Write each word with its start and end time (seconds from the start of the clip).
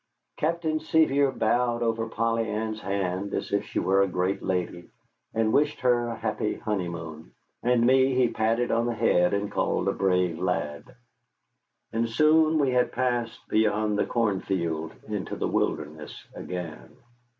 Captain 0.37 0.79
Sevier 0.79 1.29
bowed 1.31 1.83
over 1.83 2.07
Polly 2.07 2.49
Ann's 2.49 2.81
hand 2.81 3.35
as 3.35 3.51
if 3.53 3.65
she 3.65 3.77
were 3.77 4.01
a 4.01 4.07
great 4.07 4.41
lady, 4.41 4.89
and 5.35 5.53
wished 5.53 5.81
her 5.81 6.07
a 6.07 6.15
happy 6.15 6.55
honeymoon, 6.55 7.33
and 7.61 7.85
me 7.85 8.15
he 8.15 8.27
patted 8.27 8.71
on 8.71 8.87
the 8.87 8.95
head 8.95 9.31
and 9.31 9.51
called 9.51 9.87
a 9.87 9.93
brave 9.93 10.39
lad. 10.39 10.95
And 11.93 12.09
soon 12.09 12.57
we 12.57 12.71
had 12.71 12.91
passed 12.91 13.47
beyond 13.47 13.95
the 13.95 14.07
corn 14.07 14.41
field 14.41 14.91
into 15.07 15.35
the 15.35 15.47
Wilderness 15.47 16.25
again. 16.33 16.97